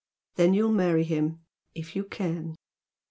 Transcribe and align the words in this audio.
Then 0.35 0.55
you'll 0.55 0.71
marry 0.71 1.03
him 1.03 1.41
if 1.75 1.95
you 1.95 2.03
can. 2.03 2.55